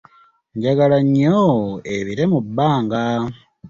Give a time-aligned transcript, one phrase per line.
[0.55, 1.39] Njagala nnyo
[1.97, 3.01] ebire mu bbanga.